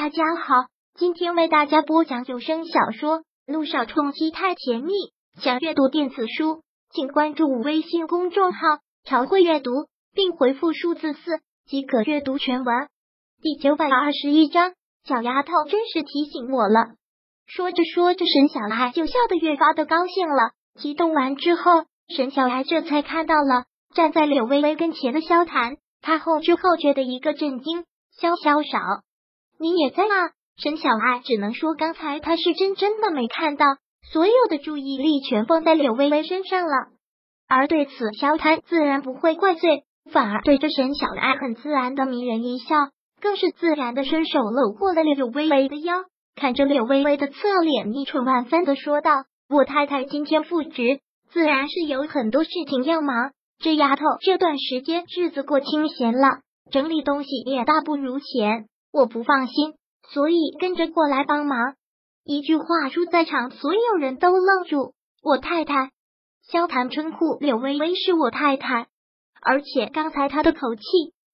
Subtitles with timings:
[0.00, 0.54] 大家好，
[0.94, 4.92] 今天为大家播讲有声小说《路上冲击太甜蜜》。
[5.42, 8.60] 想阅读电子书，请关注微信公众号
[9.04, 9.72] “朝会阅读”，
[10.14, 12.86] 并回复数字四即可阅读全文。
[13.42, 14.74] 第九百二十一章，
[15.04, 16.94] 小丫头真是提醒我了。
[17.48, 20.52] 说着说着，沈小爱就笑得越发的高兴了。
[20.78, 23.64] 激动完之后，沈小爱这才看到了
[23.96, 27.84] 站在柳微微跟前的萧谈，他后知后觉的一个震惊
[28.16, 28.78] ：“萧萧少。”
[29.60, 33.66] 你也在啊，沈小爱只能说刚才他是真真的没看到，
[34.12, 36.72] 所有的注意力全放在柳微微身上了。
[37.48, 42.76] 而对此，萧谈自然不会怪罪，反而对着沈小爱很自然的迷人一笑，
[43.20, 46.04] 更是自然的伸手搂过了柳微微的腰，
[46.36, 51.00] 看着柳微微的侧脸，逆蠢万分的说道：“我太太今天复职，
[51.30, 53.32] 自然是有很多事情要忙。
[53.58, 59.74] 这丫头这段时间日子过清闲了，整理东西也大不如前。”我不放心，
[60.10, 61.74] 所以跟着过来帮忙。
[62.24, 64.94] 一句话，说在场所有人都愣住。
[65.22, 65.90] 我太太
[66.50, 68.86] 萧谈称呼柳微微是我太太，
[69.42, 70.82] 而且刚才他的口气，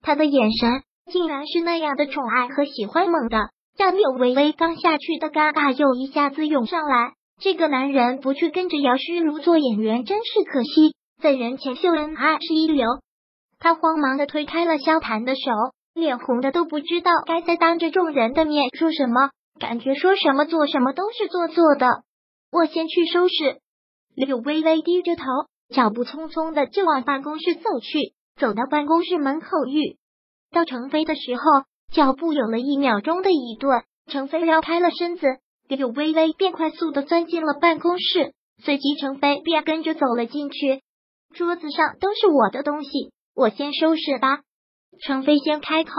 [0.00, 7.14] 他的眼神，竟然是那样的宠爱和喜欢猛的，让柳微微刚下去的尴尬又一下子涌上来。
[7.40, 10.94] 这个男人不去跟着姚诗如做演员，真是可惜。
[11.20, 12.86] 在人前秀恩爱是一流。
[13.58, 15.40] 他慌忙的推开了萧谈的手。
[15.94, 22.02] 脸红的都不知道该在当着众人的面说什么，感觉说什么做什么都是做作的。
[22.50, 23.60] 我先去收拾。
[24.14, 25.24] 柳微微低着头，
[25.74, 28.14] 脚步匆匆的就往办公室走去。
[28.40, 29.98] 走到办公室门口，遇
[30.50, 31.42] 到程飞的时候，
[31.92, 33.82] 脚步有了一秒钟的一顿。
[34.10, 35.26] 程飞绕开了身子，
[35.68, 40.82] 柳微微便快速的钻进了办公室，随即程飞便跟着走了进去。
[41.34, 44.40] 桌子上都是我的东西，我先收拾吧。
[45.04, 45.92] 程飞先开口，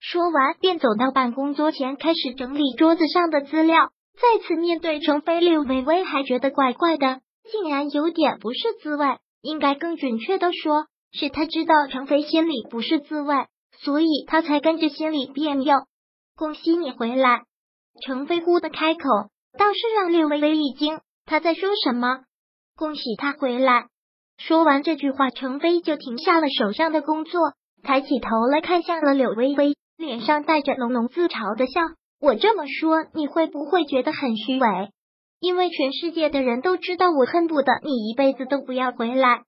[0.00, 3.90] 说完便走到办公桌前，开始整理桌子上的资料。
[4.14, 9.18] 再次面对程飞，柳微微还觉得怪怪的，竟然有点不是滋味。
[9.42, 13.34] 应该更准确的说，是他知道程飞心里不是滋味，
[13.82, 15.74] 所以他才跟着心里别扭。
[16.34, 17.42] 恭喜你回来，
[18.06, 19.02] 程飞忽的开口，
[19.58, 20.98] 倒是让柳微微一惊。
[21.26, 22.20] 他在说什么？
[22.74, 23.88] 恭喜他回来。
[24.38, 27.40] 说完这句话，程飞就停下了手上的工作。
[27.84, 31.80] 抬起头来看向了柳微微，脸上带着浓浓自嘲的笑。
[32.20, 34.90] 我这么说，你会不会觉得很虚伪？
[35.38, 39.42] 因为全世界的人都知道，我恨不得你一辈子都不要回来。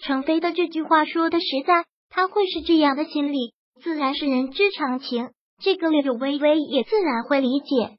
[0.00, 5.30] 程飞的这句话说的实在，他会是这样的心理，自然是人之常情。
[5.60, 7.96] 这个柳微微也自然会理解。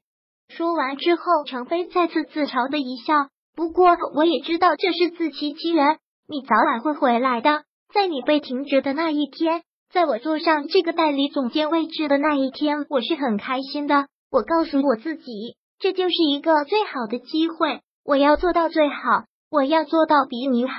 [0.48, 3.28] 说完之后，程飞再次自嘲的一笑。
[3.54, 9.62] 不过我也知道这是自欺欺人，你早晚会回来的，在你被停职的那一天。
[9.94, 14.08] 在我坐上这个代理总监位置的那一天，我是很开心的。
[14.28, 20.74] 我告诉我自己，这就是一个最好的机会，我要做到最好，我要做到比你好，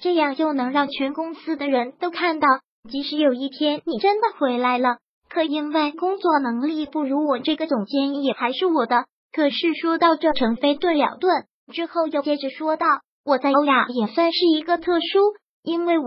[0.00, 2.46] 这样就能让全公司的人都看到，
[2.88, 4.98] 即使有一天你真的回来了，
[5.28, 9.06] 可因为工作能力不如我这个总监，也还是我的。
[9.32, 12.86] 可是说到这，程飞顿了顿，之后又接着说道
[13.26, 15.18] ：“我在欧亚也算是一个特殊，
[15.64, 16.06] 因为我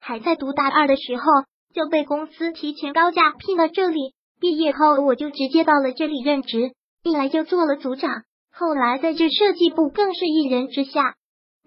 [0.00, 1.22] 还在读大二的时候。”
[1.74, 6.72] 就被公司提前高价聘到这里，毕业后我就直接到了这里任职，
[7.02, 8.22] 一来就做了组长，
[8.52, 11.14] 后来在这设计部更是一人之下。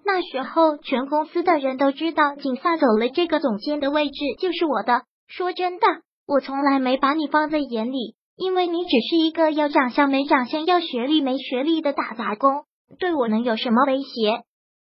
[0.05, 5.03] 那时候全公司的人都知道，锦发走了这个总监的位置就是我的。
[5.27, 5.87] 说真的，
[6.27, 12.65] 我从来没把你放在眼里，因为你只是一个要长相没长相、要学历没学历的打杂工，
[12.99, 14.43] 对我能有什么威胁？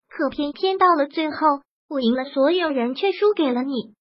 [0.08, 1.36] 可偏偏到了最后，
[1.90, 3.92] 我赢了所有人，却输给了你。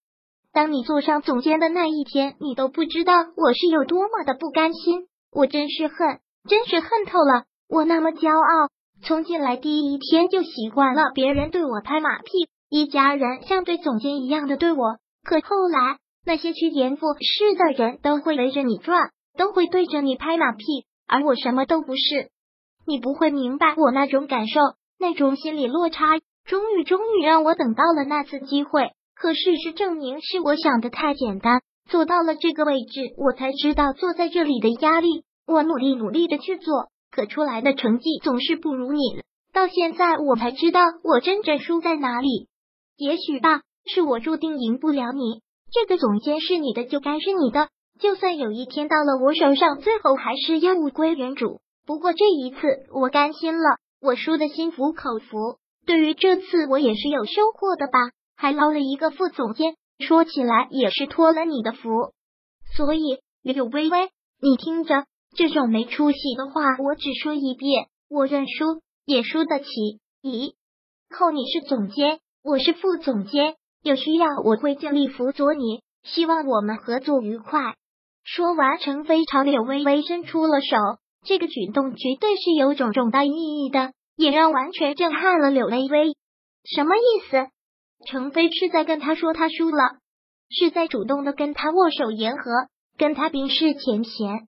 [0.53, 5.07] 当你坐上总监的那一天，你都不知道我是有多么的不甘心。
[5.31, 6.19] 我真是恨，
[6.50, 7.45] 真是恨透了。
[7.69, 8.69] 我那么骄傲，
[9.01, 12.31] 从进来第一天就习惯了别人对我拍马屁，
[12.69, 14.97] 一家人像对总监一样的对我。
[15.23, 20.66] 可后来，那些趋炎附势的人都会围着你转，都会对着你拍马屁，
[21.08, 22.29] 而我什么都不是。
[22.85, 24.59] 你不会明白我那种感受，
[24.99, 26.20] 那种心理落差。
[26.43, 28.91] 终于，终于让我等到了那次机会。
[29.22, 35.26] 可事实证明是我想的太简单，做到了这个位置，我才知道坐在这里的压力。
[35.46, 39.00] 我努力努力的去做，可出来的成绩总是不如你。
[39.53, 42.47] 到现在我才知道我真正输在哪里。
[42.97, 45.41] 也许吧，是我注定赢不了你。
[45.72, 47.67] 这个总监是你的，就该是你的。
[48.00, 51.59] 就算有一天到了我手上，最后还是要物归原主。
[51.85, 52.58] 不过这一次
[52.91, 55.59] 我甘心了，我输的心服口服。
[55.85, 58.00] 对于这次，我也是有收获的吧。
[58.41, 61.90] 还捞了一个副总监，说起来也是托了你的福。
[62.76, 64.09] 所以柳微微，
[64.41, 65.05] 你听着，
[65.35, 69.67] 这种没出息的话，我只说一遍，我认输，也输得起。
[70.23, 70.55] 以
[71.16, 75.84] 后你是总监，我是副总监，有需要我会尽力辅佐你。
[76.02, 77.76] 希望我们合作愉快。
[78.23, 80.78] 说完，程飞朝柳微微伸出了手，
[81.23, 86.16] 这个举动绝对是有种重大意义的，也让完全震撼了柳微微。
[86.66, 87.52] 什么意思？
[88.06, 89.98] 程飞是在跟他说他输了，
[90.50, 92.52] 是在主动的跟他握手言和，
[92.98, 94.48] 跟他冰释前嫌。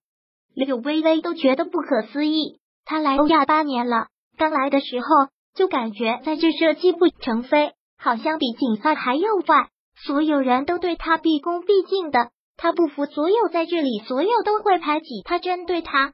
[0.55, 2.59] 柳微微都觉得不可思议。
[2.85, 4.07] 他来欧亚八年了，
[4.37, 5.07] 刚来的时候
[5.55, 9.69] 就感觉在这设计部，程飞好像比警察还要坏，
[10.05, 12.31] 所有人都对他毕恭毕敬的。
[12.55, 16.13] 他不服所有在这里，所有都会排挤他，针对他。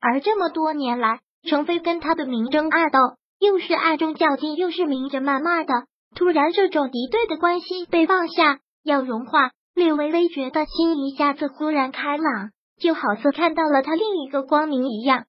[0.00, 2.98] 而这么多年来，程飞跟他的明争暗斗，
[3.40, 5.86] 又是暗中较劲，又是明着谩骂的。
[6.14, 9.50] 突然，这种敌对的关系被放下，要融化。
[9.74, 15.24] 柳微微觉得心一下子忽然开朗，就好似看到了他另一个光明一样。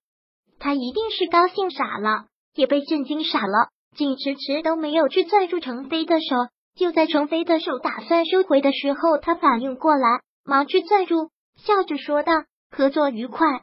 [0.60, 2.26] 他一定是高兴傻了，
[2.56, 3.70] 也被震惊傻了。
[3.96, 6.36] 竟迟迟都没有去攥住程飞的手，
[6.76, 10.22] 就在程飞的手打算收回的时候，他反应过来。
[10.44, 12.34] 忙去攥住，笑着说道
[12.72, 13.62] ：“合作愉快。”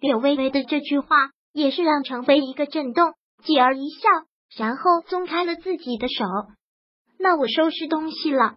[0.00, 3.14] 柳微微的这句话也是让程飞一个震动，
[3.44, 4.08] 继而一笑，
[4.54, 6.24] 然后松开了自己的手。
[7.18, 8.56] 那我收拾东西了。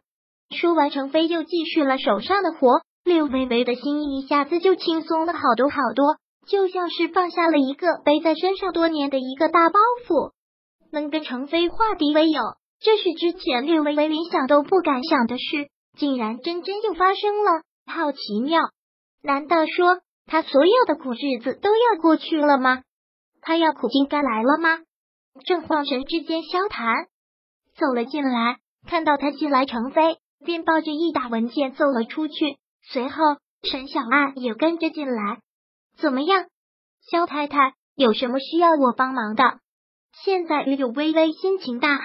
[0.49, 2.81] 说完，程飞又继续了手上的活。
[3.05, 10.33] 柳微微的心一下子就轻松了好多好多，就像是放下了一个背在身上多年的一个大包袱，
[10.91, 12.41] 能跟程飞化敌为友，
[12.79, 15.69] 这是之前柳微微连想都不敢想的事。
[15.97, 18.61] 竟然真真又发生了，好奇妙！
[19.23, 22.83] 难道说他所有的苦日子都要过去了吗？
[23.41, 24.79] 他要苦尽甘来了吗？
[25.45, 27.07] 正恍神之间，萧谈
[27.75, 28.57] 走了进来，
[28.87, 32.57] 看到他进来，程飞便抱着一沓文件走了出去。
[32.91, 33.17] 随后，
[33.61, 35.39] 陈小爱也跟着进来。
[35.97, 36.45] 怎么样，
[37.11, 39.59] 萧太太有什么需要我帮忙的？
[40.23, 42.03] 现在柳微微心情大好，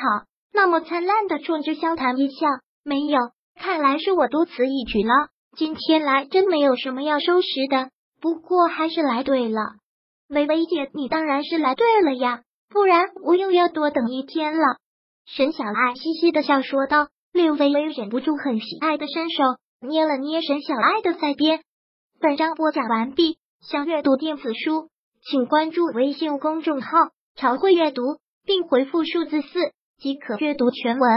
[0.53, 2.47] 那么灿烂的冲着萧谈一笑，
[2.85, 3.19] 没有。
[3.57, 5.13] 看来是我多此一举了。
[5.57, 7.91] 今天来真没有什么要收拾的，
[8.21, 9.61] 不过还是来对了。
[10.29, 14.79] 微微姐，你当然是来对了呀，不然我又要多等一天了。
[15.27, 17.09] 沈小爱嘻嘻的笑说道。
[17.35, 19.43] 略微微忍不住很喜爱的伸手
[19.81, 21.65] 捏了捏沈小爱的腮边。
[22.21, 24.89] 本章播讲完毕，想阅读电子书，
[25.21, 26.89] 请关注微信公众号
[27.35, 28.03] “朝会阅读”，
[28.47, 31.11] 并回复数字四即可阅读全文。